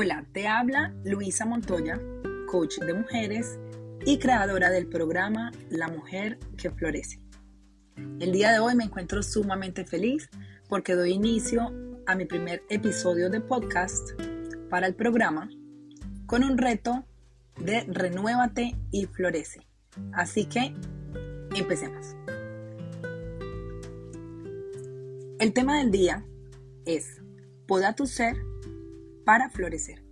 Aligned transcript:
Hola, 0.00 0.24
te 0.32 0.46
habla 0.46 0.94
Luisa 1.04 1.44
Montoya, 1.44 2.00
coach 2.46 2.78
de 2.78 2.94
mujeres 2.94 3.58
y 4.06 4.20
creadora 4.20 4.70
del 4.70 4.86
programa 4.86 5.50
La 5.70 5.88
Mujer 5.88 6.38
que 6.56 6.70
Florece. 6.70 7.20
El 8.20 8.30
día 8.30 8.52
de 8.52 8.60
hoy 8.60 8.76
me 8.76 8.84
encuentro 8.84 9.24
sumamente 9.24 9.84
feliz 9.84 10.30
porque 10.68 10.94
doy 10.94 11.14
inicio 11.14 11.72
a 12.06 12.14
mi 12.14 12.26
primer 12.26 12.62
episodio 12.68 13.28
de 13.28 13.40
podcast 13.40 14.10
para 14.70 14.86
el 14.86 14.94
programa 14.94 15.50
con 16.26 16.44
un 16.44 16.58
reto 16.58 17.04
de 17.56 17.80
Renuévate 17.88 18.76
y 18.92 19.06
Florece. 19.06 19.66
Así 20.12 20.44
que 20.44 20.76
empecemos. 21.56 22.14
El 25.40 25.52
tema 25.52 25.78
del 25.78 25.90
día 25.90 26.24
es 26.84 27.20
Poda 27.66 27.96
tu 27.96 28.06
ser 28.06 28.36
para 29.28 29.50
florecer. 29.50 30.02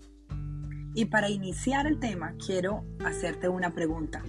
Y 0.94 1.06
para 1.06 1.30
iniciar 1.30 1.86
el 1.86 1.98
tema, 1.98 2.34
quiero 2.36 2.84
hacerte 3.02 3.48
una 3.48 3.72
pregunta. 3.72 4.22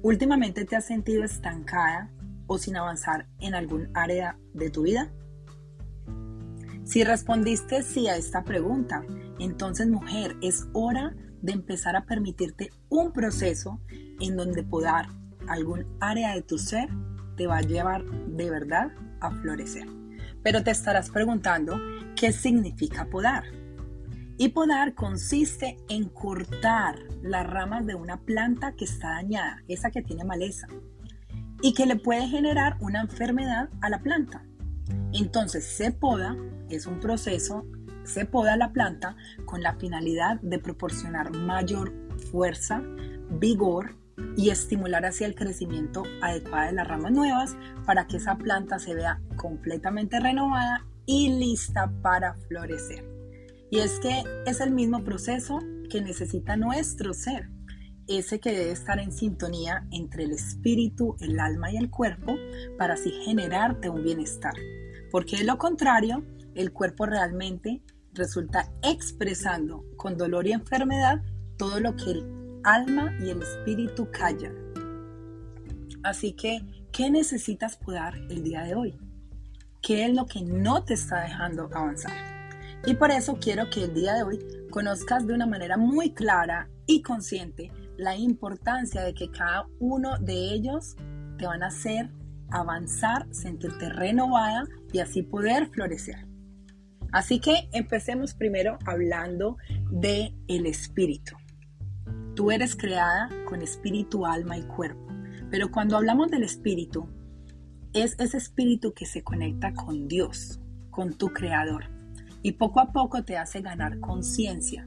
¿Últimamente 0.00 0.64
te 0.64 0.74
has 0.74 0.86
sentido 0.86 1.22
estancada 1.22 2.10
o 2.46 2.56
sin 2.56 2.78
avanzar 2.78 3.28
en 3.40 3.54
algún 3.54 3.90
área 3.92 4.38
de 4.54 4.70
tu 4.70 4.84
vida? 4.84 5.12
Si 6.84 7.04
respondiste 7.04 7.82
sí 7.82 8.08
a 8.08 8.16
esta 8.16 8.42
pregunta, 8.42 9.04
entonces 9.38 9.86
mujer, 9.86 10.34
es 10.40 10.66
hora 10.72 11.14
de 11.42 11.52
empezar 11.52 11.94
a 11.94 12.06
permitirte 12.06 12.70
un 12.88 13.12
proceso 13.12 13.82
en 14.18 14.34
donde 14.34 14.62
podar 14.62 15.08
algún 15.46 15.84
área 16.00 16.34
de 16.34 16.40
tu 16.40 16.56
ser 16.56 16.88
te 17.36 17.46
va 17.46 17.58
a 17.58 17.60
llevar 17.60 18.02
de 18.06 18.48
verdad 18.48 18.92
a 19.20 19.30
florecer. 19.30 19.86
Pero 20.42 20.64
te 20.64 20.70
estarás 20.70 21.10
preguntando, 21.10 21.78
¿qué 22.16 22.32
significa 22.32 23.04
podar? 23.10 23.44
Y 24.36 24.48
podar 24.48 24.94
consiste 24.94 25.76
en 25.88 26.08
cortar 26.08 26.96
las 27.22 27.46
ramas 27.46 27.86
de 27.86 27.94
una 27.94 28.20
planta 28.20 28.74
que 28.74 28.84
está 28.84 29.10
dañada, 29.10 29.62
esa 29.68 29.90
que 29.90 30.02
tiene 30.02 30.24
maleza, 30.24 30.66
y 31.62 31.72
que 31.72 31.86
le 31.86 31.96
puede 31.96 32.26
generar 32.26 32.76
una 32.80 33.00
enfermedad 33.00 33.68
a 33.80 33.88
la 33.88 34.00
planta. 34.00 34.44
Entonces 35.12 35.64
se 35.64 35.92
poda, 35.92 36.36
es 36.68 36.86
un 36.86 36.98
proceso, 36.98 37.64
se 38.02 38.26
poda 38.26 38.56
la 38.56 38.72
planta 38.72 39.16
con 39.44 39.62
la 39.62 39.76
finalidad 39.76 40.40
de 40.42 40.58
proporcionar 40.58 41.30
mayor 41.30 41.92
fuerza, 42.30 42.82
vigor 43.30 43.94
y 44.36 44.50
estimular 44.50 45.06
hacia 45.06 45.26
el 45.26 45.34
crecimiento 45.34 46.02
adecuado 46.20 46.66
de 46.66 46.72
las 46.72 46.88
ramas 46.88 47.12
nuevas 47.12 47.56
para 47.86 48.06
que 48.06 48.16
esa 48.16 48.36
planta 48.36 48.78
se 48.78 48.94
vea 48.94 49.20
completamente 49.36 50.18
renovada 50.18 50.84
y 51.06 51.30
lista 51.38 51.90
para 52.02 52.34
florecer. 52.34 53.13
Y 53.70 53.78
es 53.78 53.98
que 54.00 54.22
es 54.46 54.60
el 54.60 54.70
mismo 54.72 55.02
proceso 55.04 55.58
que 55.90 56.00
necesita 56.00 56.56
nuestro 56.56 57.14
ser, 57.14 57.48
ese 58.06 58.38
que 58.38 58.52
debe 58.52 58.72
estar 58.72 58.98
en 58.98 59.12
sintonía 59.12 59.86
entre 59.90 60.24
el 60.24 60.32
espíritu, 60.32 61.16
el 61.20 61.40
alma 61.40 61.72
y 61.72 61.76
el 61.76 61.90
cuerpo 61.90 62.34
para 62.78 62.94
así 62.94 63.10
generarte 63.24 63.88
un 63.88 64.02
bienestar. 64.02 64.54
Porque 65.10 65.38
de 65.38 65.44
lo 65.44 65.58
contrario, 65.58 66.24
el 66.54 66.72
cuerpo 66.72 67.06
realmente 67.06 67.82
resulta 68.12 68.70
expresando 68.82 69.84
con 69.96 70.16
dolor 70.16 70.46
y 70.46 70.52
enfermedad 70.52 71.22
todo 71.56 71.80
lo 71.80 71.96
que 71.96 72.10
el 72.10 72.60
alma 72.64 73.16
y 73.20 73.30
el 73.30 73.42
espíritu 73.42 74.08
callan. 74.10 74.54
Así 76.02 76.32
que, 76.32 76.60
¿qué 76.92 77.10
necesitas 77.10 77.76
podar 77.76 78.16
el 78.28 78.42
día 78.42 78.62
de 78.62 78.74
hoy? 78.74 78.98
¿Qué 79.80 80.04
es 80.06 80.14
lo 80.14 80.26
que 80.26 80.42
no 80.42 80.84
te 80.84 80.94
está 80.94 81.22
dejando 81.22 81.70
avanzar? 81.72 82.33
Y 82.86 82.94
por 82.94 83.10
eso 83.10 83.38
quiero 83.40 83.70
que 83.70 83.84
el 83.84 83.94
día 83.94 84.12
de 84.12 84.24
hoy 84.24 84.38
conozcas 84.70 85.26
de 85.26 85.32
una 85.32 85.46
manera 85.46 85.78
muy 85.78 86.12
clara 86.12 86.68
y 86.86 87.00
consciente 87.00 87.72
la 87.96 88.14
importancia 88.14 89.00
de 89.00 89.14
que 89.14 89.30
cada 89.30 89.66
uno 89.78 90.18
de 90.18 90.52
ellos 90.52 90.94
te 91.38 91.46
van 91.46 91.62
a 91.62 91.68
hacer 91.68 92.10
avanzar, 92.50 93.26
sentirte 93.30 93.88
renovada 93.88 94.64
y 94.92 94.98
así 94.98 95.22
poder 95.22 95.68
florecer. 95.70 96.26
Así 97.10 97.40
que 97.40 97.68
empecemos 97.72 98.34
primero 98.34 98.78
hablando 98.84 99.56
de 99.90 100.34
el 100.46 100.66
espíritu. 100.66 101.36
Tú 102.34 102.50
eres 102.50 102.76
creada 102.76 103.30
con 103.48 103.62
espíritu, 103.62 104.26
alma 104.26 104.58
y 104.58 104.62
cuerpo. 104.64 105.06
Pero 105.50 105.70
cuando 105.70 105.96
hablamos 105.96 106.30
del 106.30 106.42
espíritu, 106.42 107.08
es 107.94 108.14
ese 108.18 108.36
espíritu 108.36 108.92
que 108.92 109.06
se 109.06 109.22
conecta 109.22 109.72
con 109.72 110.06
Dios, 110.06 110.60
con 110.90 111.14
tu 111.16 111.28
creador 111.28 111.93
y 112.44 112.52
poco 112.52 112.78
a 112.80 112.92
poco 112.92 113.24
te 113.24 113.38
hace 113.38 113.62
ganar 113.62 113.98
conciencia, 114.00 114.86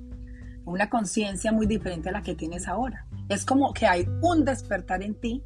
una 0.64 0.92
conciencia 0.92 1.52
muy 1.52 1.66
diferente 1.66 2.10
a 2.10 2.12
la 2.12 2.22
que 2.22 2.36
tienes 2.36 2.68
ahora. 2.68 3.08
Es 3.30 3.46
como 3.46 3.74
que 3.74 3.88
hay 3.88 4.08
un 4.22 4.46
despertar 4.46 5.02
en 5.02 5.20
ti 5.20 5.44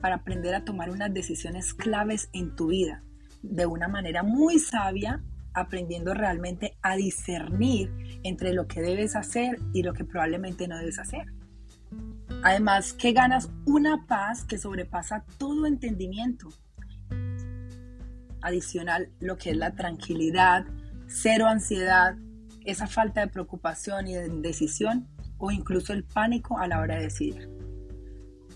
para 0.00 0.16
aprender 0.16 0.54
a 0.54 0.64
tomar 0.64 0.90
unas 0.90 1.12
decisiones 1.12 1.74
claves 1.74 2.30
en 2.32 2.56
tu 2.56 2.68
vida 2.68 3.04
de 3.42 3.66
una 3.66 3.88
manera 3.88 4.22
muy 4.22 4.58
sabia, 4.58 5.22
aprendiendo 5.52 6.14
realmente 6.14 6.78
a 6.80 6.96
discernir 6.96 7.92
entre 8.22 8.54
lo 8.54 8.66
que 8.66 8.80
debes 8.80 9.14
hacer 9.14 9.58
y 9.74 9.82
lo 9.82 9.92
que 9.92 10.04
probablemente 10.04 10.66
no 10.66 10.78
debes 10.78 10.98
hacer. 10.98 11.26
Además, 12.42 12.94
que 12.94 13.12
ganas 13.12 13.50
una 13.66 14.06
paz 14.06 14.44
que 14.44 14.56
sobrepasa 14.56 15.26
todo 15.36 15.66
entendimiento. 15.66 16.48
Adicional, 18.40 19.10
lo 19.20 19.36
que 19.36 19.50
es 19.50 19.56
la 19.58 19.74
tranquilidad, 19.74 20.64
cero 21.06 21.46
ansiedad, 21.46 22.16
esa 22.64 22.86
falta 22.86 23.20
de 23.20 23.28
preocupación 23.28 24.06
y 24.08 24.14
de 24.14 24.28
decisión 24.28 25.08
o 25.38 25.50
incluso 25.50 25.92
el 25.92 26.04
pánico 26.04 26.58
a 26.58 26.66
la 26.66 26.80
hora 26.80 26.96
de 26.96 27.02
decidir. 27.02 27.50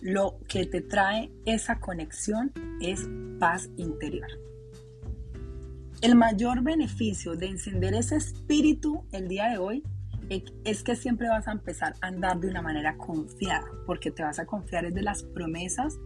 Lo 0.00 0.38
que 0.48 0.64
te 0.64 0.80
trae 0.80 1.30
esa 1.44 1.80
conexión 1.80 2.52
es 2.80 3.08
paz 3.38 3.68
interior. 3.76 4.28
El 6.00 6.14
mayor 6.14 6.62
beneficio 6.62 7.34
de 7.34 7.46
encender 7.46 7.94
ese 7.94 8.16
espíritu 8.16 9.04
el 9.10 9.26
día 9.26 9.48
de 9.50 9.58
hoy 9.58 9.82
es 10.64 10.82
que 10.82 10.94
siempre 10.94 11.28
vas 11.28 11.48
a 11.48 11.52
empezar 11.52 11.94
a 12.00 12.06
andar 12.06 12.38
de 12.38 12.48
una 12.48 12.62
manera 12.62 12.96
confiada, 12.96 13.66
porque 13.86 14.10
te 14.10 14.22
vas 14.22 14.38
a 14.38 14.46
confiar 14.46 14.92
de 14.92 15.02
las 15.02 15.22
promesas 15.22 15.98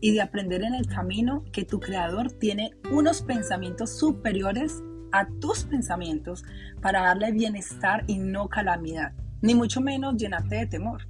y 0.00 0.12
de 0.12 0.22
aprender 0.22 0.62
en 0.62 0.74
el 0.74 0.86
camino 0.86 1.44
que 1.52 1.64
tu 1.64 1.80
creador 1.80 2.30
tiene 2.32 2.72
unos 2.90 3.22
pensamientos 3.22 3.98
superiores 3.98 4.82
a 5.14 5.28
tus 5.40 5.62
pensamientos 5.62 6.44
para 6.82 7.02
darle 7.02 7.30
bienestar 7.30 8.02
y 8.08 8.18
no 8.18 8.48
calamidad, 8.48 9.12
ni 9.42 9.54
mucho 9.54 9.80
menos 9.80 10.16
llenarte 10.16 10.56
de 10.56 10.66
temor. 10.66 11.06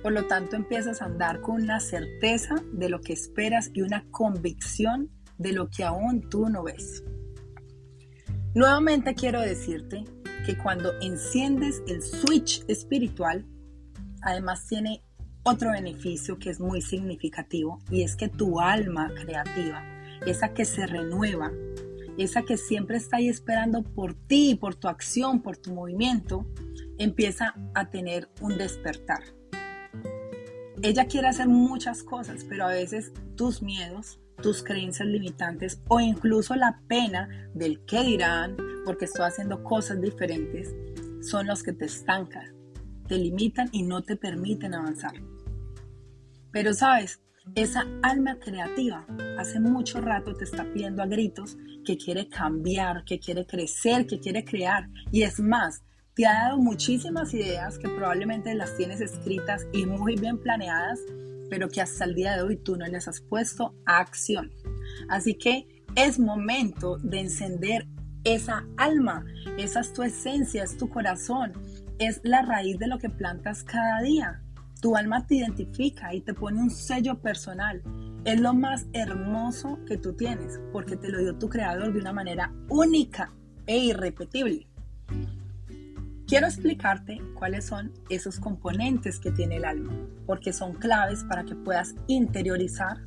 Por 0.00 0.12
lo 0.12 0.26
tanto, 0.26 0.54
empiezas 0.54 1.02
a 1.02 1.06
andar 1.06 1.40
con 1.40 1.62
una 1.62 1.80
certeza 1.80 2.54
de 2.72 2.88
lo 2.88 3.00
que 3.00 3.12
esperas 3.12 3.70
y 3.74 3.82
una 3.82 4.04
convicción 4.12 5.10
de 5.38 5.52
lo 5.52 5.68
que 5.70 5.82
aún 5.82 6.28
tú 6.30 6.48
no 6.48 6.62
ves. 6.62 7.02
Nuevamente 8.54 9.14
quiero 9.16 9.40
decirte 9.40 10.04
que 10.46 10.56
cuando 10.56 10.92
enciendes 11.00 11.82
el 11.88 12.00
switch 12.00 12.64
espiritual, 12.68 13.44
además 14.20 14.66
tiene 14.68 15.02
otro 15.42 15.72
beneficio 15.72 16.38
que 16.38 16.50
es 16.50 16.60
muy 16.60 16.80
significativo 16.80 17.80
y 17.90 18.04
es 18.04 18.14
que 18.14 18.28
tu 18.28 18.60
alma 18.60 19.10
creativa, 19.14 19.82
esa 20.26 20.54
que 20.54 20.64
se 20.64 20.86
renueva, 20.86 21.50
esa 22.18 22.42
que 22.42 22.56
siempre 22.56 22.96
está 22.96 23.18
ahí 23.18 23.28
esperando 23.28 23.82
por 23.82 24.14
ti, 24.14 24.54
por 24.54 24.74
tu 24.74 24.88
acción, 24.88 25.42
por 25.42 25.56
tu 25.56 25.72
movimiento, 25.72 26.46
empieza 26.98 27.54
a 27.74 27.90
tener 27.90 28.28
un 28.40 28.56
despertar. 28.58 29.22
Ella 30.82 31.06
quiere 31.06 31.28
hacer 31.28 31.48
muchas 31.48 32.02
cosas, 32.02 32.44
pero 32.48 32.64
a 32.64 32.68
veces 32.68 33.12
tus 33.36 33.62
miedos, 33.62 34.20
tus 34.42 34.62
creencias 34.62 35.08
limitantes 35.08 35.80
o 35.88 36.00
incluso 36.00 36.54
la 36.56 36.80
pena 36.88 37.50
del 37.54 37.84
qué 37.84 38.02
dirán, 38.02 38.56
porque 38.84 39.04
estoy 39.04 39.26
haciendo 39.26 39.62
cosas 39.62 40.00
diferentes, 40.00 40.74
son 41.22 41.46
los 41.46 41.62
que 41.62 41.72
te 41.72 41.84
estancan, 41.84 42.52
te 43.06 43.16
limitan 43.16 43.68
y 43.70 43.82
no 43.84 44.02
te 44.02 44.16
permiten 44.16 44.74
avanzar. 44.74 45.12
Pero 46.50 46.74
sabes, 46.74 47.22
esa 47.54 47.86
alma 48.02 48.38
creativa 48.38 49.06
hace 49.38 49.60
mucho 49.60 50.00
rato 50.00 50.34
te 50.34 50.44
está 50.44 50.64
pidiendo 50.72 51.02
a 51.02 51.06
gritos 51.06 51.56
que 51.84 51.96
quiere 51.96 52.28
cambiar, 52.28 53.04
que 53.04 53.18
quiere 53.18 53.46
crecer, 53.46 54.06
que 54.06 54.20
quiere 54.20 54.44
crear. 54.44 54.88
Y 55.10 55.22
es 55.22 55.40
más, 55.40 55.82
te 56.14 56.26
ha 56.26 56.32
dado 56.32 56.58
muchísimas 56.58 57.34
ideas 57.34 57.78
que 57.78 57.88
probablemente 57.88 58.54
las 58.54 58.76
tienes 58.76 59.00
escritas 59.00 59.66
y 59.72 59.86
muy 59.86 60.16
bien 60.16 60.38
planeadas, 60.38 61.00
pero 61.50 61.68
que 61.68 61.80
hasta 61.80 62.04
el 62.04 62.14
día 62.14 62.36
de 62.36 62.42
hoy 62.42 62.56
tú 62.56 62.76
no 62.76 62.86
les 62.86 63.08
has 63.08 63.20
puesto 63.20 63.74
a 63.86 63.98
acción. 63.98 64.50
Así 65.08 65.34
que 65.34 65.84
es 65.96 66.18
momento 66.18 66.98
de 66.98 67.20
encender 67.20 67.86
esa 68.24 68.64
alma, 68.76 69.24
esa 69.58 69.80
es 69.80 69.92
tu 69.92 70.02
esencia, 70.02 70.62
es 70.62 70.76
tu 70.76 70.88
corazón, 70.88 71.52
es 71.98 72.20
la 72.22 72.42
raíz 72.42 72.78
de 72.78 72.86
lo 72.86 72.98
que 72.98 73.10
plantas 73.10 73.64
cada 73.64 74.00
día. 74.00 74.41
Tu 74.82 74.96
alma 74.96 75.24
te 75.24 75.36
identifica 75.36 76.12
y 76.12 76.22
te 76.22 76.34
pone 76.34 76.60
un 76.60 76.68
sello 76.68 77.16
personal. 77.20 77.80
Es 78.24 78.40
lo 78.40 78.52
más 78.52 78.84
hermoso 78.92 79.78
que 79.86 79.96
tú 79.96 80.12
tienes 80.14 80.60
porque 80.72 80.96
te 80.96 81.08
lo 81.08 81.20
dio 81.20 81.38
tu 81.38 81.48
creador 81.48 81.92
de 81.92 82.00
una 82.00 82.12
manera 82.12 82.52
única 82.68 83.32
e 83.64 83.78
irrepetible. 83.78 84.66
quiero 86.26 86.48
explicarte 86.48 87.20
cuáles 87.34 87.64
son 87.66 87.92
esos 88.10 88.40
componentes 88.40 89.20
que 89.20 89.30
tiene 89.30 89.58
el 89.58 89.66
alma, 89.66 89.92
porque 90.26 90.52
son 90.52 90.72
claves 90.72 91.22
para 91.28 91.44
que 91.44 91.54
puedas 91.54 91.94
interiorizar 92.08 93.06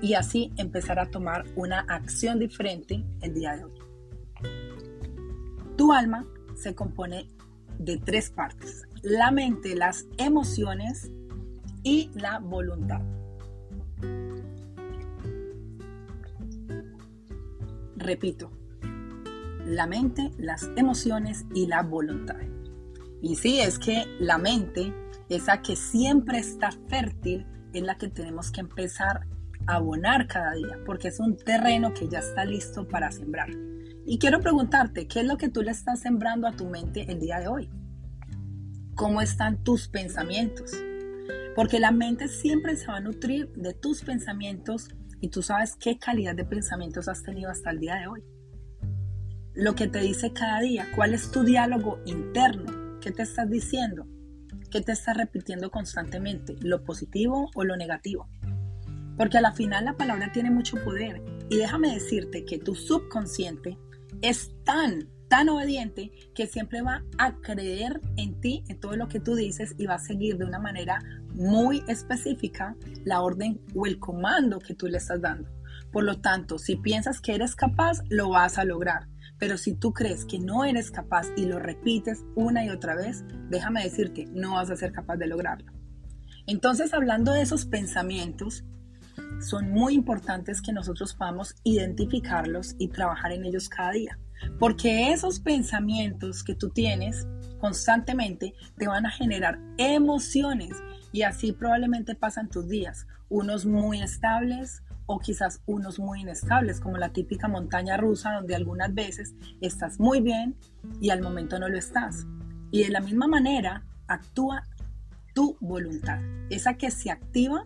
y 0.00 0.14
así 0.14 0.50
empezar 0.56 0.98
a 0.98 1.10
tomar 1.10 1.44
una 1.56 1.80
acción 1.80 2.38
diferente 2.38 3.04
el 3.20 3.34
día 3.34 3.54
de 3.54 3.64
hoy. 3.64 3.72
Tu 5.76 5.92
alma 5.92 6.24
se 6.54 6.74
compone 6.74 7.28
de 7.78 7.98
tres 7.98 8.30
partes, 8.30 8.84
la 9.06 9.30
mente, 9.30 9.76
las 9.76 10.04
emociones 10.18 11.12
y 11.84 12.10
la 12.14 12.40
voluntad. 12.40 13.00
Repito, 17.94 18.50
la 19.64 19.86
mente, 19.86 20.32
las 20.38 20.68
emociones 20.74 21.46
y 21.54 21.68
la 21.68 21.82
voluntad. 21.82 22.40
Y 23.22 23.36
sí, 23.36 23.60
es 23.60 23.78
que 23.78 24.06
la 24.18 24.38
mente, 24.38 24.92
esa 25.28 25.62
que 25.62 25.76
siempre 25.76 26.40
está 26.40 26.72
fértil, 26.88 27.46
es 27.72 27.82
la 27.84 27.96
que 27.96 28.08
tenemos 28.08 28.50
que 28.50 28.60
empezar 28.60 29.20
a 29.68 29.76
abonar 29.76 30.26
cada 30.26 30.54
día, 30.54 30.80
porque 30.84 31.08
es 31.08 31.20
un 31.20 31.36
terreno 31.36 31.94
que 31.94 32.08
ya 32.08 32.18
está 32.18 32.44
listo 32.44 32.88
para 32.88 33.12
sembrar. 33.12 33.50
Y 34.04 34.18
quiero 34.18 34.40
preguntarte, 34.40 35.06
¿qué 35.06 35.20
es 35.20 35.26
lo 35.26 35.36
que 35.36 35.48
tú 35.48 35.62
le 35.62 35.70
estás 35.70 36.00
sembrando 36.00 36.48
a 36.48 36.56
tu 36.56 36.68
mente 36.68 37.08
el 37.08 37.20
día 37.20 37.38
de 37.38 37.46
hoy? 37.46 37.70
¿Cómo 38.96 39.20
están 39.20 39.62
tus 39.62 39.88
pensamientos? 39.88 40.72
Porque 41.54 41.78
la 41.78 41.90
mente 41.90 42.28
siempre 42.28 42.76
se 42.76 42.86
va 42.86 42.96
a 42.96 43.00
nutrir 43.00 43.52
de 43.52 43.74
tus 43.74 44.00
pensamientos 44.00 44.88
y 45.20 45.28
tú 45.28 45.42
sabes 45.42 45.76
qué 45.76 45.98
calidad 45.98 46.34
de 46.34 46.46
pensamientos 46.46 47.06
has 47.06 47.22
tenido 47.22 47.50
hasta 47.50 47.72
el 47.72 47.78
día 47.78 47.96
de 47.96 48.06
hoy. 48.06 48.24
Lo 49.52 49.74
que 49.74 49.86
te 49.86 49.98
dice 49.98 50.32
cada 50.32 50.60
día, 50.60 50.88
cuál 50.94 51.12
es 51.12 51.30
tu 51.30 51.44
diálogo 51.44 52.00
interno, 52.06 52.98
qué 53.02 53.10
te 53.12 53.22
estás 53.22 53.50
diciendo, 53.50 54.06
qué 54.70 54.80
te 54.80 54.92
estás 54.92 55.14
repitiendo 55.14 55.70
constantemente, 55.70 56.56
lo 56.62 56.82
positivo 56.82 57.50
o 57.54 57.64
lo 57.64 57.76
negativo. 57.76 58.30
Porque 59.18 59.36
a 59.36 59.42
la 59.42 59.52
final 59.52 59.84
la 59.84 59.98
palabra 59.98 60.32
tiene 60.32 60.50
mucho 60.50 60.82
poder 60.82 61.20
y 61.50 61.58
déjame 61.58 61.92
decirte 61.92 62.46
que 62.46 62.58
tu 62.58 62.74
subconsciente 62.74 63.76
es 64.22 64.52
tan, 64.64 65.10
tan 65.28 65.48
obediente 65.48 66.12
que 66.34 66.46
siempre 66.46 66.82
va 66.82 67.02
a 67.18 67.36
creer 67.40 68.00
en 68.16 68.40
ti, 68.40 68.64
en 68.68 68.78
todo 68.80 68.96
lo 68.96 69.08
que 69.08 69.20
tú 69.20 69.34
dices 69.34 69.74
y 69.78 69.86
va 69.86 69.94
a 69.94 69.98
seguir 69.98 70.38
de 70.38 70.44
una 70.44 70.58
manera 70.58 70.98
muy 71.34 71.82
específica 71.88 72.76
la 73.04 73.22
orden 73.22 73.60
o 73.74 73.86
el 73.86 73.98
comando 73.98 74.58
que 74.58 74.74
tú 74.74 74.86
le 74.86 74.98
estás 74.98 75.20
dando. 75.20 75.48
Por 75.92 76.04
lo 76.04 76.20
tanto, 76.20 76.58
si 76.58 76.76
piensas 76.76 77.20
que 77.20 77.34
eres 77.34 77.54
capaz, 77.54 78.02
lo 78.08 78.30
vas 78.30 78.58
a 78.58 78.64
lograr. 78.64 79.08
Pero 79.38 79.58
si 79.58 79.74
tú 79.74 79.92
crees 79.92 80.24
que 80.24 80.38
no 80.38 80.64
eres 80.64 80.90
capaz 80.90 81.26
y 81.36 81.44
lo 81.44 81.58
repites 81.58 82.24
una 82.34 82.64
y 82.64 82.70
otra 82.70 82.94
vez, 82.94 83.24
déjame 83.50 83.82
decirte, 83.82 84.26
no 84.32 84.54
vas 84.54 84.70
a 84.70 84.76
ser 84.76 84.92
capaz 84.92 85.16
de 85.16 85.26
lograrlo. 85.26 85.72
Entonces, 86.46 86.94
hablando 86.94 87.32
de 87.32 87.42
esos 87.42 87.66
pensamientos, 87.66 88.64
son 89.40 89.70
muy 89.70 89.94
importantes 89.94 90.62
que 90.62 90.72
nosotros 90.72 91.14
podamos 91.14 91.54
identificarlos 91.64 92.74
y 92.78 92.88
trabajar 92.88 93.32
en 93.32 93.44
ellos 93.44 93.68
cada 93.68 93.92
día. 93.92 94.18
Porque 94.58 95.12
esos 95.12 95.40
pensamientos 95.40 96.42
que 96.42 96.54
tú 96.54 96.70
tienes 96.70 97.26
constantemente 97.58 98.54
te 98.76 98.86
van 98.86 99.06
a 99.06 99.10
generar 99.10 99.58
emociones 99.78 100.76
y 101.12 101.22
así 101.22 101.52
probablemente 101.52 102.14
pasan 102.14 102.48
tus 102.48 102.68
días, 102.68 103.06
unos 103.28 103.64
muy 103.64 104.02
estables 104.02 104.82
o 105.06 105.18
quizás 105.20 105.62
unos 105.66 105.98
muy 105.98 106.22
inestables, 106.22 106.80
como 106.80 106.98
la 106.98 107.12
típica 107.12 107.48
montaña 107.48 107.96
rusa 107.96 108.34
donde 108.34 108.56
algunas 108.56 108.92
veces 108.92 109.34
estás 109.60 110.00
muy 110.00 110.20
bien 110.20 110.56
y 111.00 111.10
al 111.10 111.22
momento 111.22 111.58
no 111.58 111.68
lo 111.68 111.78
estás. 111.78 112.26
Y 112.70 112.82
de 112.82 112.90
la 112.90 113.00
misma 113.00 113.28
manera 113.28 113.84
actúa 114.08 114.64
tu 115.34 115.56
voluntad, 115.60 116.20
esa 116.50 116.74
que 116.74 116.90
se 116.90 117.10
activa 117.10 117.64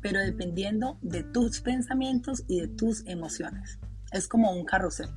pero 0.00 0.20
dependiendo 0.20 0.98
de 1.02 1.22
tus 1.22 1.60
pensamientos 1.60 2.44
y 2.48 2.60
de 2.60 2.68
tus 2.68 3.06
emociones. 3.06 3.78
Es 4.12 4.28
como 4.28 4.52
un 4.52 4.64
carrusel. 4.64 5.08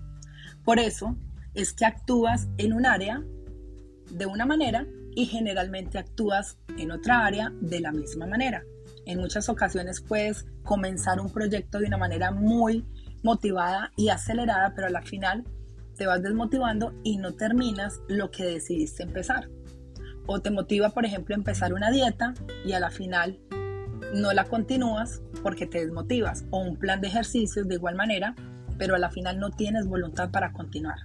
Por 0.63 0.79
eso 0.79 1.15
es 1.53 1.73
que 1.73 1.85
actúas 1.85 2.47
en 2.57 2.73
un 2.73 2.85
área 2.85 3.23
de 4.09 4.25
una 4.25 4.45
manera 4.45 4.85
y 5.15 5.25
generalmente 5.25 5.97
actúas 5.97 6.57
en 6.77 6.91
otra 6.91 7.25
área 7.25 7.51
de 7.61 7.79
la 7.81 7.91
misma 7.91 8.25
manera. 8.25 8.63
En 9.05 9.19
muchas 9.19 9.49
ocasiones 9.49 10.01
puedes 10.01 10.45
comenzar 10.63 11.19
un 11.19 11.31
proyecto 11.31 11.79
de 11.79 11.87
una 11.87 11.97
manera 11.97 12.31
muy 12.31 12.85
motivada 13.23 13.91
y 13.97 14.09
acelerada, 14.09 14.73
pero 14.75 14.87
a 14.87 14.91
la 14.91 15.01
final 15.01 15.43
te 15.97 16.05
vas 16.05 16.21
desmotivando 16.21 16.93
y 17.03 17.17
no 17.17 17.33
terminas 17.33 17.99
lo 18.07 18.31
que 18.31 18.45
decidiste 18.45 19.03
empezar. 19.03 19.49
O 20.27 20.39
te 20.39 20.51
motiva, 20.51 20.89
por 20.89 21.05
ejemplo, 21.05 21.35
empezar 21.35 21.73
una 21.73 21.91
dieta 21.91 22.33
y 22.65 22.73
a 22.73 22.79
la 22.79 22.91
final 22.91 23.39
no 24.13 24.33
la 24.33 24.45
continúas 24.45 25.21
porque 25.43 25.65
te 25.65 25.79
desmotivas 25.79 26.45
o 26.51 26.59
un 26.59 26.77
plan 26.77 27.01
de 27.01 27.07
ejercicios 27.07 27.67
de 27.67 27.75
igual 27.75 27.95
manera, 27.95 28.35
pero 28.81 28.95
a 28.95 28.97
la 28.97 29.11
final 29.11 29.37
no 29.37 29.51
tienes 29.51 29.85
voluntad 29.85 30.31
para 30.31 30.53
continuar. 30.53 30.97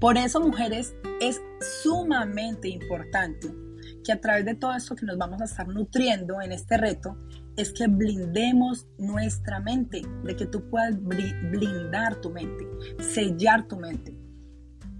Por 0.00 0.16
eso, 0.16 0.40
mujeres, 0.40 0.94
es 1.20 1.42
sumamente 1.82 2.70
importante 2.70 3.54
que 4.02 4.12
a 4.12 4.18
través 4.22 4.46
de 4.46 4.54
todo 4.54 4.74
esto 4.74 4.96
que 4.96 5.04
nos 5.04 5.18
vamos 5.18 5.42
a 5.42 5.44
estar 5.44 5.68
nutriendo 5.68 6.40
en 6.40 6.52
este 6.52 6.78
reto, 6.78 7.18
es 7.54 7.70
que 7.74 7.86
blindemos 7.86 8.86
nuestra 8.96 9.60
mente, 9.60 10.00
de 10.24 10.36
que 10.36 10.46
tú 10.46 10.70
puedas 10.70 10.96
blindar 11.02 12.18
tu 12.22 12.30
mente, 12.30 12.66
sellar 12.98 13.68
tu 13.68 13.76
mente, 13.76 14.16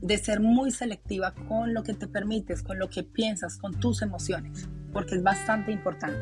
de 0.03 0.19
ser 0.19 0.41
muy 0.41 0.71
selectiva 0.71 1.33
con 1.49 1.73
lo 1.73 1.83
que 1.83 1.95
te 1.95 2.09
permites, 2.09 2.63
con 2.63 2.79
lo 2.79 2.91
que 2.91 3.05
piensas, 3.05 3.57
con 3.57 3.81
tus 3.81 4.03
emociones, 4.03 4.69
porque 4.93 5.15
es 5.15 5.23
bastante 5.23 5.73
importante. 5.73 6.21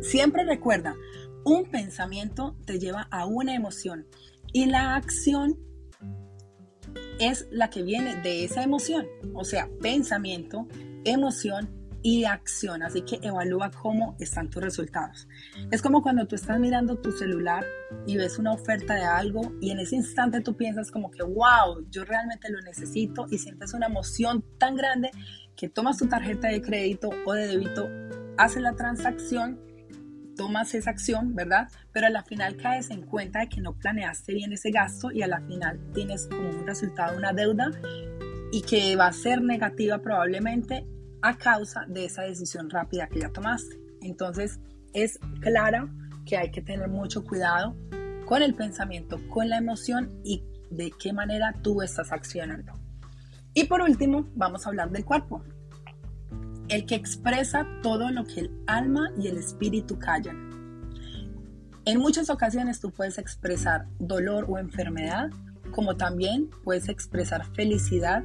Siempre 0.00 0.44
recuerda, 0.44 0.96
un 1.44 1.70
pensamiento 1.70 2.56
te 2.64 2.78
lleva 2.78 3.06
a 3.10 3.26
una 3.26 3.54
emoción 3.54 4.06
y 4.52 4.66
la 4.66 4.96
acción 4.96 5.56
es 7.18 7.48
la 7.50 7.70
que 7.70 7.82
viene 7.82 8.16
de 8.16 8.44
esa 8.44 8.62
emoción. 8.62 9.06
O 9.34 9.44
sea, 9.44 9.68
pensamiento, 9.80 10.66
emoción 11.04 11.78
y 12.02 12.24
acción. 12.24 12.82
Así 12.82 13.02
que 13.02 13.18
evalúa 13.22 13.70
cómo 13.70 14.16
están 14.20 14.48
tus 14.50 14.62
resultados. 14.62 15.28
Es 15.70 15.82
como 15.82 16.02
cuando 16.02 16.26
tú 16.26 16.36
estás 16.36 16.58
mirando 16.60 16.96
tu 16.96 17.12
celular 17.12 17.64
y 18.06 18.16
ves 18.16 18.38
una 18.38 18.52
oferta 18.52 18.94
de 18.94 19.04
algo 19.04 19.52
y 19.60 19.70
en 19.70 19.80
ese 19.80 19.96
instante 19.96 20.40
tú 20.40 20.56
piensas 20.56 20.90
como 20.90 21.10
que, 21.10 21.22
wow, 21.22 21.84
yo 21.90 22.04
realmente 22.04 22.50
lo 22.50 22.60
necesito 22.60 23.26
y 23.30 23.38
sientes 23.38 23.74
una 23.74 23.86
emoción 23.86 24.44
tan 24.58 24.76
grande 24.76 25.10
que 25.56 25.68
tomas 25.68 25.98
tu 25.98 26.06
tarjeta 26.06 26.48
de 26.48 26.62
crédito 26.62 27.10
o 27.26 27.32
de 27.32 27.48
débito, 27.48 27.88
haces 28.36 28.62
la 28.62 28.74
transacción 28.74 29.60
tomas 30.38 30.72
esa 30.74 30.90
acción, 30.90 31.34
¿verdad? 31.34 31.68
Pero 31.92 32.06
a 32.06 32.10
la 32.10 32.22
final 32.22 32.56
caes 32.56 32.90
en 32.90 33.02
cuenta 33.02 33.40
de 33.40 33.48
que 33.48 33.60
no 33.60 33.74
planeaste 33.74 34.32
bien 34.32 34.52
ese 34.52 34.70
gasto 34.70 35.10
y 35.10 35.20
a 35.22 35.26
la 35.26 35.40
final 35.42 35.78
tienes 35.92 36.28
como 36.28 36.48
un 36.48 36.66
resultado 36.66 37.18
una 37.18 37.32
deuda 37.32 37.70
y 38.52 38.62
que 38.62 38.96
va 38.96 39.08
a 39.08 39.12
ser 39.12 39.42
negativa 39.42 39.98
probablemente 39.98 40.86
a 41.20 41.36
causa 41.36 41.84
de 41.88 42.04
esa 42.04 42.22
decisión 42.22 42.70
rápida 42.70 43.08
que 43.08 43.20
ya 43.20 43.30
tomaste. 43.30 43.76
Entonces 44.00 44.60
es 44.94 45.18
claro 45.40 45.90
que 46.24 46.38
hay 46.38 46.52
que 46.52 46.62
tener 46.62 46.88
mucho 46.88 47.24
cuidado 47.24 47.76
con 48.24 48.42
el 48.42 48.54
pensamiento, 48.54 49.18
con 49.28 49.48
la 49.48 49.58
emoción 49.58 50.20
y 50.24 50.44
de 50.70 50.92
qué 50.98 51.12
manera 51.12 51.52
tú 51.62 51.82
estás 51.82 52.12
accionando. 52.12 52.72
Y 53.54 53.64
por 53.64 53.80
último, 53.80 54.28
vamos 54.36 54.64
a 54.64 54.68
hablar 54.68 54.90
del 54.90 55.04
cuerpo 55.04 55.42
el 56.68 56.86
que 56.86 56.94
expresa 56.94 57.66
todo 57.82 58.10
lo 58.10 58.24
que 58.24 58.40
el 58.40 58.50
alma 58.66 59.10
y 59.18 59.28
el 59.28 59.38
espíritu 59.38 59.98
callan. 59.98 60.48
En 61.84 61.98
muchas 61.98 62.28
ocasiones 62.28 62.80
tú 62.80 62.90
puedes 62.90 63.16
expresar 63.16 63.86
dolor 63.98 64.46
o 64.48 64.58
enfermedad, 64.58 65.30
como 65.70 65.96
también 65.96 66.50
puedes 66.62 66.88
expresar 66.88 67.46
felicidad 67.54 68.22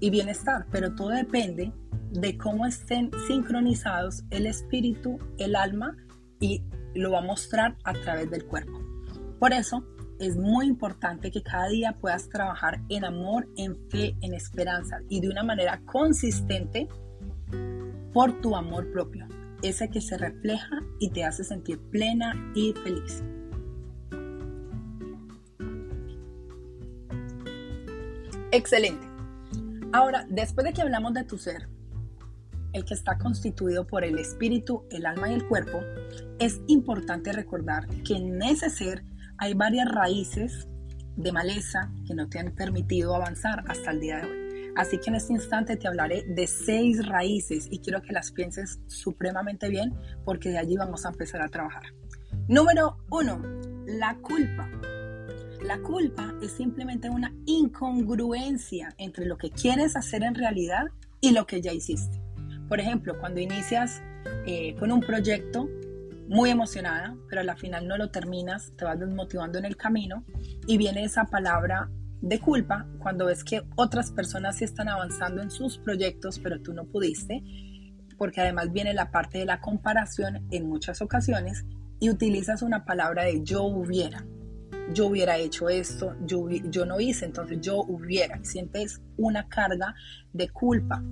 y 0.00 0.10
bienestar, 0.10 0.66
pero 0.70 0.94
todo 0.94 1.10
depende 1.10 1.72
de 2.10 2.36
cómo 2.36 2.66
estén 2.66 3.10
sincronizados 3.26 4.24
el 4.30 4.46
espíritu, 4.46 5.18
el 5.38 5.54
alma 5.54 5.96
y 6.40 6.62
lo 6.94 7.12
va 7.12 7.18
a 7.18 7.22
mostrar 7.22 7.76
a 7.84 7.92
través 7.92 8.30
del 8.30 8.44
cuerpo. 8.44 8.80
Por 9.38 9.52
eso 9.52 9.84
es 10.18 10.36
muy 10.36 10.66
importante 10.66 11.30
que 11.30 11.42
cada 11.42 11.68
día 11.68 11.96
puedas 12.00 12.28
trabajar 12.28 12.80
en 12.88 13.04
amor, 13.04 13.46
en 13.56 13.76
fe, 13.90 14.16
en 14.22 14.34
esperanza 14.34 14.98
y 15.08 15.20
de 15.20 15.28
una 15.28 15.42
manera 15.42 15.80
consistente 15.84 16.88
por 18.16 18.40
tu 18.40 18.56
amor 18.56 18.90
propio, 18.92 19.28
ese 19.62 19.90
que 19.90 20.00
se 20.00 20.16
refleja 20.16 20.80
y 20.98 21.10
te 21.10 21.22
hace 21.22 21.44
sentir 21.44 21.78
plena 21.90 22.32
y 22.54 22.72
feliz. 22.72 23.22
Excelente. 28.52 29.06
Ahora, 29.92 30.24
después 30.30 30.64
de 30.64 30.72
que 30.72 30.80
hablamos 30.80 31.12
de 31.12 31.24
tu 31.24 31.36
ser, 31.36 31.68
el 32.72 32.86
que 32.86 32.94
está 32.94 33.18
constituido 33.18 33.86
por 33.86 34.02
el 34.02 34.18
espíritu, 34.18 34.84
el 34.90 35.04
alma 35.04 35.28
y 35.28 35.34
el 35.34 35.46
cuerpo, 35.46 35.82
es 36.38 36.62
importante 36.68 37.32
recordar 37.32 37.86
que 38.02 38.14
en 38.14 38.40
ese 38.40 38.70
ser 38.70 39.04
hay 39.36 39.52
varias 39.52 39.92
raíces 39.92 40.66
de 41.16 41.32
maleza 41.32 41.92
que 42.06 42.14
no 42.14 42.30
te 42.30 42.38
han 42.38 42.54
permitido 42.54 43.14
avanzar 43.14 43.62
hasta 43.68 43.90
el 43.90 44.00
día 44.00 44.16
de 44.20 44.22
hoy. 44.22 44.45
Así 44.76 44.98
que 44.98 45.08
en 45.08 45.16
este 45.16 45.32
instante 45.32 45.76
te 45.76 45.88
hablaré 45.88 46.22
de 46.28 46.46
seis 46.46 47.06
raíces 47.06 47.66
y 47.70 47.78
quiero 47.78 48.02
que 48.02 48.12
las 48.12 48.30
pienses 48.30 48.78
supremamente 48.86 49.70
bien 49.70 49.94
porque 50.24 50.50
de 50.50 50.58
allí 50.58 50.76
vamos 50.76 51.06
a 51.06 51.08
empezar 51.08 51.40
a 51.40 51.48
trabajar. 51.48 51.84
Número 52.46 52.98
uno, 53.10 53.42
la 53.86 54.16
culpa. 54.18 54.70
La 55.62 55.78
culpa 55.78 56.34
es 56.42 56.52
simplemente 56.52 57.08
una 57.08 57.32
incongruencia 57.46 58.94
entre 58.98 59.24
lo 59.24 59.38
que 59.38 59.50
quieres 59.50 59.96
hacer 59.96 60.22
en 60.22 60.34
realidad 60.34 60.88
y 61.20 61.32
lo 61.32 61.46
que 61.46 61.62
ya 61.62 61.72
hiciste. 61.72 62.20
Por 62.68 62.78
ejemplo, 62.78 63.18
cuando 63.18 63.40
inicias 63.40 64.02
eh, 64.46 64.76
con 64.78 64.92
un 64.92 65.00
proyecto 65.00 65.68
muy 66.28 66.50
emocionada, 66.50 67.16
pero 67.28 67.40
a 67.40 67.44
la 67.44 67.56
final 67.56 67.88
no 67.88 67.96
lo 67.96 68.10
terminas, 68.10 68.72
te 68.76 68.84
vas 68.84 68.98
desmotivando 68.98 69.58
en 69.58 69.64
el 69.64 69.76
camino 69.76 70.24
y 70.66 70.76
viene 70.76 71.04
esa 71.04 71.24
palabra 71.24 71.88
de 72.20 72.40
culpa 72.40 72.86
cuando 72.98 73.26
ves 73.26 73.44
que 73.44 73.62
otras 73.76 74.10
personas 74.10 74.56
sí 74.56 74.64
están 74.64 74.88
avanzando 74.88 75.42
en 75.42 75.50
sus 75.50 75.78
proyectos, 75.78 76.38
pero 76.38 76.60
tú 76.60 76.72
no 76.72 76.84
pudiste, 76.84 77.42
porque 78.18 78.40
además 78.40 78.72
viene 78.72 78.94
la 78.94 79.10
parte 79.10 79.38
de 79.38 79.44
la 79.44 79.60
comparación 79.60 80.46
en 80.50 80.68
muchas 80.68 81.02
ocasiones 81.02 81.64
y 82.00 82.10
utilizas 82.10 82.62
una 82.62 82.84
palabra 82.84 83.24
de 83.24 83.42
yo 83.42 83.64
hubiera. 83.64 84.24
Yo 84.92 85.06
hubiera 85.06 85.36
hecho 85.36 85.68
esto, 85.68 86.14
yo, 86.24 86.48
yo 86.48 86.86
no 86.86 87.00
hice, 87.00 87.24
entonces 87.24 87.60
yo 87.60 87.82
hubiera. 87.82 88.42
Sientes 88.44 89.00
una 89.16 89.48
carga 89.48 89.94
de 90.32 90.48
culpa, 90.48 91.02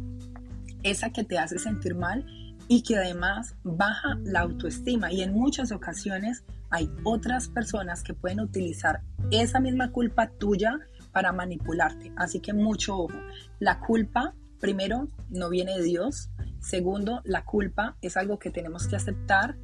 esa 0.83 1.11
que 1.11 1.25
te 1.25 1.39
hace 1.39 1.59
sentir 1.59 1.95
mal 1.95 2.25
y 2.69 2.83
que 2.83 2.97
además 2.97 3.57
baja 3.65 4.17
la 4.25 4.41
autoestima. 4.41 5.13
Y 5.13 5.23
en 5.23 5.33
muchas 5.33 5.73
ocasiones 5.73 6.45
hay 6.71 6.91
otras 7.03 7.49
personas 7.49 8.03
que 8.03 8.15
pueden 8.15 8.41
utilizar 8.41 9.01
esa 9.31 9.61
misma 9.61 9.91
culpa 9.91 10.31
tuya 10.39 10.79
para 11.15 11.33
manipularte. 11.33 12.13
Así 12.17 12.41
que 12.41 12.53
mucho 12.53 12.99
ojo. 12.99 13.19
La 13.61 13.81
culpa, 13.81 14.35
primero, 14.61 15.09
no 15.31 15.49
viene 15.49 15.79
de 15.79 15.85
Dios. 15.85 16.29
Segundo, 16.61 17.23
la 17.25 17.45
culpa 17.45 17.97
es 18.03 18.19
algo 18.19 18.39
que 18.39 18.51
tenemos 18.51 18.87
que 18.89 18.97
aceptar, 18.97 19.57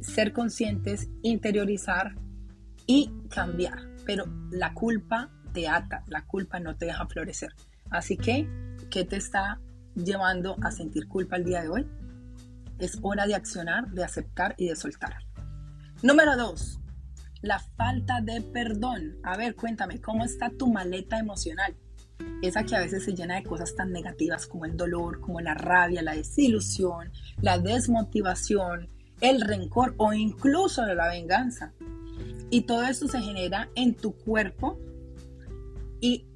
ser 0.00 0.32
conscientes, 0.32 1.08
interiorizar 1.22 2.14
y 2.86 3.10
cambiar. 3.30 3.78
Pero 4.04 4.26
la 4.50 4.74
culpa 4.74 5.30
te 5.52 5.66
ata, 5.66 6.04
la 6.08 6.26
culpa 6.26 6.60
no 6.60 6.76
te 6.76 6.86
deja 6.86 7.06
florecer. 7.06 7.54
Así 7.90 8.16
que, 8.16 8.46
¿qué 8.90 9.04
te 9.04 9.16
está 9.16 9.60
llevando 9.94 10.56
a 10.62 10.70
sentir 10.70 11.08
culpa 11.08 11.36
el 11.36 11.44
día 11.44 11.62
de 11.62 11.68
hoy? 11.68 11.86
Es 12.78 12.98
hora 13.00 13.26
de 13.26 13.34
accionar, 13.34 13.90
de 13.90 14.04
aceptar 14.04 14.54
y 14.58 14.68
de 14.68 14.76
soltar. 14.76 15.16
Número 16.02 16.36
dos, 16.36 16.81
la 17.42 17.58
falta 17.58 18.20
de 18.20 18.40
perdón. 18.40 19.16
A 19.22 19.36
ver, 19.36 19.54
cuéntame, 19.54 20.00
¿cómo 20.00 20.24
está 20.24 20.50
tu 20.50 20.68
maleta 20.68 21.18
emocional? 21.18 21.74
Esa 22.40 22.64
que 22.64 22.76
a 22.76 22.80
veces 22.80 23.04
se 23.04 23.14
llena 23.14 23.36
de 23.36 23.42
cosas 23.42 23.74
tan 23.74 23.92
negativas 23.92 24.46
como 24.46 24.64
el 24.64 24.76
dolor, 24.76 25.20
como 25.20 25.40
la 25.40 25.54
rabia, 25.54 26.02
la 26.02 26.14
desilusión, 26.14 27.10
la 27.40 27.58
desmotivación, 27.58 28.88
el 29.20 29.40
rencor 29.40 29.94
o 29.98 30.12
incluso 30.12 30.86
la 30.86 31.08
venganza. 31.08 31.72
Y 32.50 32.62
todo 32.62 32.84
esto 32.84 33.08
se 33.08 33.20
genera 33.20 33.68
en 33.74 33.94
tu 33.94 34.16
cuerpo 34.16 34.78
y 36.00 36.26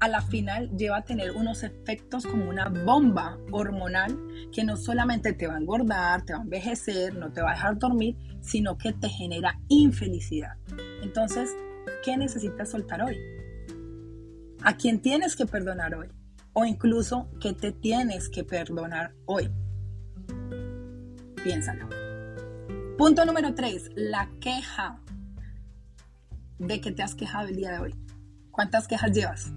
a 0.00 0.08
la 0.08 0.20
final 0.20 0.70
lleva 0.76 0.98
a 0.98 1.04
tener 1.04 1.32
unos 1.32 1.62
efectos 1.62 2.26
como 2.26 2.48
una 2.48 2.68
bomba 2.68 3.38
hormonal 3.50 4.16
que 4.52 4.64
no 4.64 4.76
solamente 4.76 5.32
te 5.32 5.46
va 5.46 5.54
a 5.54 5.58
engordar, 5.58 6.24
te 6.24 6.34
va 6.34 6.40
a 6.40 6.42
envejecer, 6.42 7.14
no 7.14 7.32
te 7.32 7.40
va 7.40 7.52
a 7.52 7.54
dejar 7.54 7.78
dormir, 7.78 8.16
sino 8.44 8.76
que 8.76 8.92
te 8.92 9.08
genera 9.08 9.58
infelicidad. 9.68 10.56
Entonces, 11.02 11.50
¿qué 12.04 12.16
necesitas 12.16 12.70
soltar 12.70 13.02
hoy? 13.02 13.16
¿A 14.62 14.76
quién 14.76 15.00
tienes 15.00 15.34
que 15.34 15.46
perdonar 15.46 15.94
hoy? 15.94 16.08
O 16.52 16.64
incluso, 16.64 17.28
¿qué 17.40 17.52
te 17.52 17.72
tienes 17.72 18.28
que 18.28 18.44
perdonar 18.44 19.14
hoy? 19.26 19.50
Piénsalo. 21.42 21.88
Punto 22.96 23.24
número 23.24 23.54
3, 23.54 23.90
la 23.96 24.30
queja. 24.40 25.00
¿De 26.58 26.80
qué 26.80 26.92
te 26.92 27.02
has 27.02 27.14
quejado 27.14 27.48
el 27.48 27.56
día 27.56 27.72
de 27.72 27.78
hoy? 27.78 27.94
¿Cuántas 28.50 28.86
quejas 28.86 29.10
llevas? 29.12 29.52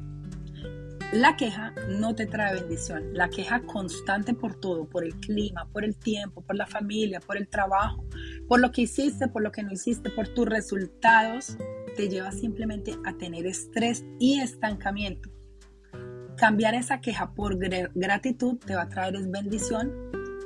La 1.14 1.38
queja 1.38 1.74
no 1.88 2.16
te 2.16 2.26
trae 2.26 2.56
bendición. 2.56 3.14
La 3.14 3.30
queja 3.30 3.62
constante 3.62 4.34
por 4.34 4.60
todo, 4.60 4.90
por 4.90 5.06
el 5.06 5.16
clima, 5.16 5.66
por 5.72 5.86
el 5.86 5.96
tiempo, 5.96 6.42
por 6.42 6.58
la 6.58 6.68
familia, 6.68 7.22
por 7.22 7.38
el 7.38 7.48
trabajo, 7.48 8.04
por 8.48 8.60
lo 8.60 8.72
que 8.72 8.82
hiciste, 8.84 9.28
por 9.28 9.42
lo 9.42 9.52
que 9.52 9.64
no 9.64 9.72
hiciste, 9.72 10.10
por 10.10 10.28
tus 10.30 10.46
resultados, 10.48 11.58
te 11.96 12.10
lleva 12.10 12.32
simplemente 12.32 12.96
a 13.06 13.14
tener 13.18 13.46
estrés 13.46 14.06
y 14.20 14.40
estancamiento. 14.40 15.30
Cambiar 16.38 16.76
esa 16.76 17.02
queja 17.02 17.34
por 17.34 17.58
gratitud 17.58 18.58
te 18.58 18.76
va 18.76 18.84
a 18.84 18.90
traer 18.90 19.16
es 19.16 19.30
bendición 19.30 19.92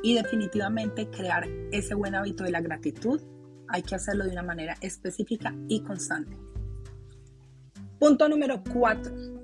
y 0.03 0.15
definitivamente 0.15 1.09
crear 1.09 1.47
ese 1.71 1.93
buen 1.95 2.15
hábito 2.15 2.43
de 2.43 2.51
la 2.51 2.61
gratitud 2.61 3.21
hay 3.67 3.83
que 3.83 3.95
hacerlo 3.95 4.25
de 4.25 4.31
una 4.31 4.43
manera 4.43 4.75
específica 4.81 5.55
y 5.67 5.81
constante. 5.81 6.37
Punto 7.99 8.27
número 8.27 8.63
4 8.73 9.41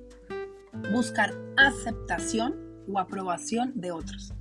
buscar 0.91 1.33
aceptación 1.57 2.55
o 2.87 2.99
aprobación 2.99 3.73
de 3.75 3.91
otros. 3.91 4.33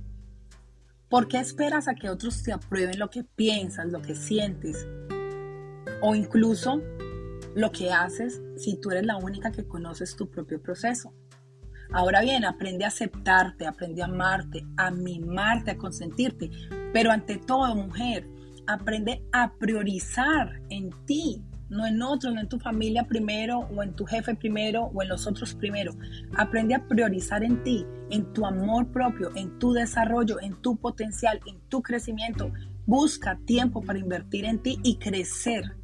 ¿Por 1.09 1.29
qué 1.29 1.39
esperas 1.39 1.87
a 1.87 1.95
que 1.95 2.09
otros 2.09 2.43
te 2.43 2.51
aprueben 2.51 2.99
lo 2.99 3.09
que 3.09 3.23
piensas, 3.23 3.87
lo 3.87 4.01
que 4.01 4.13
sientes 4.13 4.85
o 6.01 6.15
incluso 6.15 6.81
lo 7.55 7.71
que 7.71 7.93
haces 7.93 8.41
si 8.57 8.79
tú 8.81 8.91
eres 8.91 9.05
la 9.05 9.15
única 9.15 9.53
que 9.53 9.65
conoces 9.65 10.17
tu 10.17 10.29
propio 10.29 10.61
proceso? 10.61 11.13
Ahora 11.93 12.19
bien, 12.19 12.43
aprende 12.43 12.83
a 12.83 12.89
aceptarte, 12.89 13.65
aprende 13.65 14.01
a 14.01 14.05
amarte, 14.05 14.65
a 14.75 14.91
mimarte, 14.91 15.71
a 15.71 15.77
consentirte, 15.77 16.49
pero 16.91 17.11
ante 17.11 17.37
todo, 17.37 17.73
mujer, 17.73 18.27
aprende 18.67 19.23
a 19.31 19.53
priorizar 19.53 20.61
en 20.69 20.89
ti 21.05 21.41
no 21.69 21.85
en 21.85 22.01
otros, 22.01 22.33
no 22.33 22.39
en 22.39 22.47
tu 22.47 22.59
familia 22.59 23.03
primero 23.07 23.59
o 23.59 23.83
en 23.83 23.93
tu 23.93 24.05
jefe 24.05 24.35
primero 24.35 24.83
o 24.93 25.01
en 25.01 25.09
los 25.09 25.27
otros 25.27 25.53
primero. 25.53 25.93
Aprende 26.37 26.75
a 26.75 26.87
priorizar 26.87 27.43
en 27.43 27.63
ti, 27.63 27.85
en 28.09 28.31
tu 28.33 28.45
amor 28.45 28.91
propio, 28.91 29.31
en 29.35 29.59
tu 29.59 29.73
desarrollo, 29.73 30.39
en 30.41 30.55
tu 30.61 30.77
potencial, 30.77 31.39
en 31.45 31.59
tu 31.69 31.81
crecimiento. 31.81 32.51
Busca 32.85 33.37
tiempo 33.45 33.81
para 33.81 33.99
invertir 33.99 34.45
en 34.45 34.59
ti 34.59 34.79
y 34.83 34.97
crecer 34.97 35.75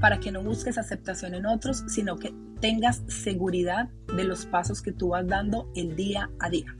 para 0.00 0.18
que 0.18 0.32
no 0.32 0.42
busques 0.42 0.78
aceptación 0.78 1.34
en 1.34 1.46
otros, 1.46 1.84
sino 1.86 2.16
que 2.16 2.34
tengas 2.60 3.02
seguridad 3.06 3.88
de 4.16 4.24
los 4.24 4.46
pasos 4.46 4.82
que 4.82 4.92
tú 4.92 5.08
vas 5.08 5.26
dando 5.26 5.70
el 5.76 5.94
día 5.96 6.30
a 6.40 6.50
día. 6.50 6.76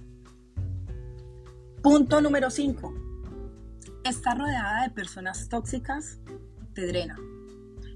Punto 1.83 2.21
número 2.21 2.51
5. 2.51 2.95
Estar 4.05 4.39
rodeada 4.39 4.85
de 4.85 4.91
personas 4.91 5.49
tóxicas 5.49 6.21
te 6.75 6.87
drena 6.87 7.17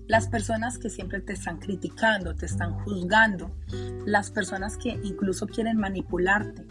las 0.06 0.28
personas 0.28 0.78
que 0.78 0.90
siempre 0.90 1.20
te 1.20 1.32
están 1.32 1.58
criticando, 1.58 2.34
te 2.34 2.46
están 2.46 2.74
juzgando, 2.80 3.54
las 4.04 4.30
personas 4.30 4.76
que 4.76 4.90
incluso 5.02 5.46
quieren 5.46 5.78
manipularte, 5.78 6.66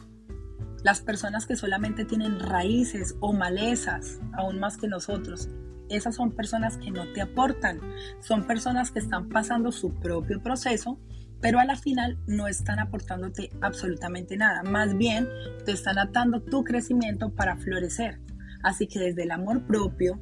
las 0.83 1.01
personas 1.01 1.45
que 1.45 1.55
solamente 1.55 2.05
tienen 2.05 2.39
raíces 2.39 3.15
o 3.19 3.33
malezas, 3.33 4.19
aún 4.33 4.59
más 4.59 4.77
que 4.77 4.87
nosotros. 4.87 5.49
Esas 5.89 6.15
son 6.15 6.31
personas 6.31 6.77
que 6.77 6.91
no 6.91 7.11
te 7.13 7.21
aportan, 7.21 7.79
son 8.21 8.47
personas 8.47 8.91
que 8.91 8.99
están 8.99 9.29
pasando 9.29 9.71
su 9.71 9.93
propio 9.95 10.41
proceso, 10.41 10.99
pero 11.41 11.59
a 11.59 11.65
la 11.65 11.75
final 11.75 12.17
no 12.27 12.47
están 12.47 12.79
aportándote 12.79 13.51
absolutamente 13.61 14.37
nada, 14.37 14.63
más 14.63 14.97
bien 14.97 15.27
te 15.65 15.73
están 15.73 15.99
atando 15.99 16.41
tu 16.41 16.63
crecimiento 16.63 17.33
para 17.35 17.57
florecer. 17.57 18.19
Así 18.63 18.87
que 18.87 18.99
desde 18.99 19.23
el 19.23 19.31
amor 19.31 19.67
propio, 19.67 20.19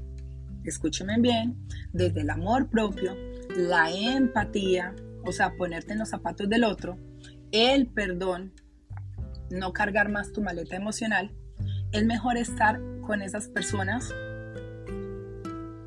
escúcheme 0.69 1.19
bien, 1.19 1.57
desde 1.91 2.21
el 2.21 2.29
amor 2.29 2.69
propio, 2.69 3.15
la 3.55 3.91
empatía, 3.91 4.95
o 5.25 5.31
sea, 5.31 5.55
ponerte 5.55 5.93
en 5.93 5.99
los 5.99 6.09
zapatos 6.09 6.49
del 6.49 6.63
otro, 6.63 6.97
el 7.51 7.87
perdón, 7.87 8.53
no 9.49 9.73
cargar 9.73 10.09
más 10.09 10.31
tu 10.31 10.41
maleta 10.41 10.75
emocional, 10.75 11.31
es 11.91 12.05
mejor 12.05 12.37
estar 12.37 12.81
con 13.01 13.21
esas 13.21 13.47
personas 13.47 14.09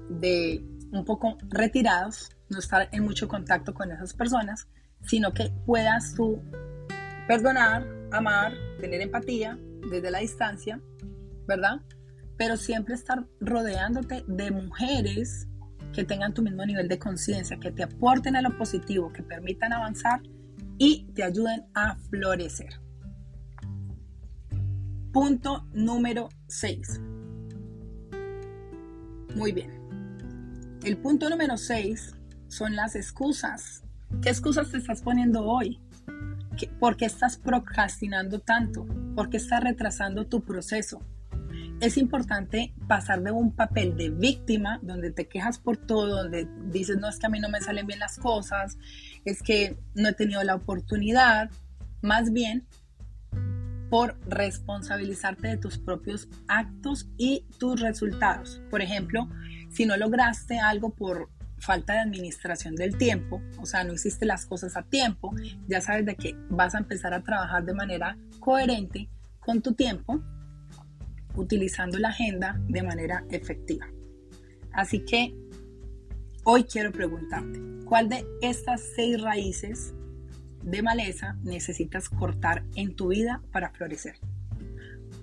de 0.08 0.64
un 0.92 1.04
poco 1.04 1.36
retirados, 1.48 2.30
no 2.48 2.58
estar 2.58 2.88
en 2.92 3.02
mucho 3.02 3.28
contacto 3.28 3.74
con 3.74 3.90
esas 3.90 4.14
personas, 4.14 4.68
sino 5.02 5.32
que 5.32 5.52
puedas 5.66 6.14
tú 6.14 6.40
perdonar, 7.26 7.86
amar, 8.12 8.54
tener 8.80 9.00
empatía 9.00 9.58
desde 9.90 10.10
la 10.10 10.20
distancia, 10.20 10.80
¿verdad? 11.46 11.80
Pero 12.36 12.56
siempre 12.56 12.94
estar 12.94 13.26
rodeándote 13.40 14.24
de 14.26 14.50
mujeres 14.50 15.48
que 15.92 16.04
tengan 16.04 16.34
tu 16.34 16.42
mismo 16.42 16.64
nivel 16.66 16.88
de 16.88 16.98
conciencia, 16.98 17.58
que 17.58 17.72
te 17.72 17.82
aporten 17.82 18.36
a 18.36 18.42
lo 18.42 18.56
positivo, 18.56 19.12
que 19.12 19.22
permitan 19.22 19.72
avanzar 19.72 20.20
y 20.78 21.06
te 21.14 21.22
ayuden 21.22 21.64
a 21.74 21.96
florecer. 22.10 22.80
Punto 25.12 25.66
número 25.72 26.28
6. 26.48 27.00
Muy 29.34 29.52
bien. 29.52 29.70
El 30.84 30.98
punto 30.98 31.30
número 31.30 31.56
6 31.56 32.14
son 32.48 32.76
las 32.76 32.94
excusas. 32.94 33.82
¿Qué 34.22 34.28
excusas 34.28 34.70
te 34.70 34.76
estás 34.76 35.02
poniendo 35.02 35.44
hoy? 35.46 35.80
¿Por 36.78 36.96
qué 36.96 37.06
estás 37.06 37.38
procrastinando 37.38 38.40
tanto? 38.40 38.86
¿Por 39.14 39.30
qué 39.30 39.38
estás 39.38 39.62
retrasando 39.62 40.26
tu 40.26 40.42
proceso? 40.42 41.00
Es 41.80 41.98
importante 41.98 42.72
pasar 42.88 43.22
de 43.22 43.30
un 43.30 43.54
papel 43.54 43.96
de 43.96 44.08
víctima, 44.08 44.80
donde 44.82 45.10
te 45.10 45.28
quejas 45.28 45.58
por 45.58 45.76
todo, 45.76 46.22
donde 46.22 46.48
dices, 46.70 46.96
no 46.96 47.08
es 47.08 47.18
que 47.18 47.26
a 47.26 47.28
mí 47.28 47.38
no 47.38 47.50
me 47.50 47.60
salen 47.60 47.86
bien 47.86 47.98
las 47.98 48.18
cosas, 48.18 48.78
es 49.26 49.42
que 49.42 49.76
no 49.94 50.08
he 50.08 50.14
tenido 50.14 50.42
la 50.42 50.54
oportunidad, 50.54 51.50
más 52.00 52.32
bien 52.32 52.66
por 53.90 54.18
responsabilizarte 54.26 55.48
de 55.48 55.56
tus 55.58 55.78
propios 55.78 56.28
actos 56.48 57.08
y 57.18 57.44
tus 57.58 57.80
resultados. 57.80 58.62
Por 58.70 58.80
ejemplo, 58.80 59.28
si 59.70 59.84
no 59.84 59.96
lograste 59.98 60.58
algo 60.58 60.90
por 60.90 61.28
falta 61.58 61.94
de 61.94 62.00
administración 62.00 62.74
del 62.74 62.96
tiempo, 62.96 63.42
o 63.58 63.66
sea, 63.66 63.84
no 63.84 63.92
hiciste 63.92 64.24
las 64.24 64.46
cosas 64.46 64.76
a 64.76 64.82
tiempo, 64.82 65.34
ya 65.68 65.80
sabes 65.80 66.06
de 66.06 66.16
que 66.16 66.36
vas 66.48 66.74
a 66.74 66.78
empezar 66.78 67.12
a 67.12 67.22
trabajar 67.22 67.64
de 67.64 67.74
manera 67.74 68.16
coherente 68.40 69.08
con 69.40 69.62
tu 69.62 69.74
tiempo, 69.74 70.22
utilizando 71.36 71.98
la 71.98 72.08
agenda 72.08 72.60
de 72.68 72.82
manera 72.82 73.24
efectiva. 73.30 73.88
Así 74.72 75.00
que 75.00 75.34
hoy 76.44 76.64
quiero 76.64 76.92
preguntarte, 76.92 77.60
¿cuál 77.84 78.08
de 78.08 78.26
estas 78.42 78.82
seis 78.94 79.20
raíces 79.20 79.94
de 80.62 80.82
maleza 80.82 81.36
necesitas 81.42 82.08
cortar 82.08 82.64
en 82.74 82.96
tu 82.96 83.08
vida 83.08 83.42
para 83.52 83.70
florecer? 83.70 84.16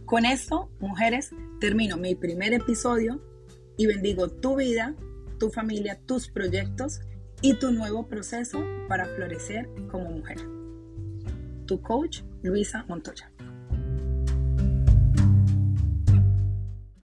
Con 0.05 0.25
esto, 0.25 0.69
mujeres, 0.79 1.31
termino 1.59 1.97
mi 1.97 2.15
primer 2.15 2.53
episodio 2.53 3.21
y 3.77 3.87
bendigo 3.87 4.29
tu 4.29 4.55
vida 4.57 4.95
tu 5.43 5.49
familia, 5.49 5.99
tus 6.05 6.29
proyectos 6.29 7.01
y 7.41 7.55
tu 7.55 7.73
nuevo 7.73 8.07
proceso 8.07 8.63
para 8.87 9.05
florecer 9.07 9.69
como 9.91 10.09
mujer. 10.09 10.37
Tu 11.65 11.81
coach, 11.81 12.21
Luisa 12.43 12.85
Montoya. 12.87 13.32